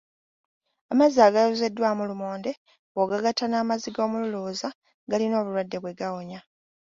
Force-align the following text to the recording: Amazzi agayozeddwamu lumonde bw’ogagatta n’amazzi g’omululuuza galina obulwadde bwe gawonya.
Amazzi 0.91 1.19
agayozeddwamu 1.27 2.03
lumonde 2.09 2.51
bw’ogagatta 2.93 3.45
n’amazzi 3.47 3.89
g’omululuuza 3.95 4.67
galina 5.09 5.35
obulwadde 5.41 5.77
bwe 5.79 5.97
gawonya. 5.99 6.39